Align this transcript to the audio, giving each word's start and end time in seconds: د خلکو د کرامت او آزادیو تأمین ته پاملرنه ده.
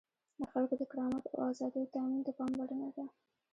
د 0.39 0.41
خلکو 0.51 0.73
د 0.81 0.83
کرامت 0.91 1.23
او 1.33 1.39
آزادیو 1.49 1.91
تأمین 1.95 2.21
ته 2.25 2.31
پاملرنه 2.37 2.89
ده. 2.95 3.05